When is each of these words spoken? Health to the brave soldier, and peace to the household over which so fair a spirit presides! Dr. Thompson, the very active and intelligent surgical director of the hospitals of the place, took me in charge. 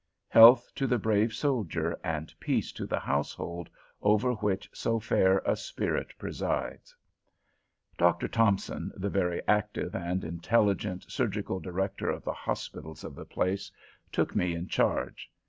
Health 0.29 0.71
to 0.77 0.87
the 0.87 0.97
brave 0.97 1.31
soldier, 1.31 1.95
and 2.03 2.33
peace 2.39 2.71
to 2.71 2.87
the 2.87 2.99
household 3.01 3.69
over 4.01 4.33
which 4.33 4.67
so 4.73 4.99
fair 4.99 5.43
a 5.45 5.55
spirit 5.55 6.11
presides! 6.17 6.95
Dr. 7.99 8.27
Thompson, 8.27 8.91
the 8.95 9.11
very 9.11 9.43
active 9.47 9.93
and 9.95 10.23
intelligent 10.23 11.03
surgical 11.07 11.59
director 11.59 12.09
of 12.09 12.23
the 12.23 12.33
hospitals 12.33 13.03
of 13.03 13.13
the 13.13 13.25
place, 13.25 13.71
took 14.11 14.35
me 14.35 14.55
in 14.55 14.67
charge. 14.67 15.29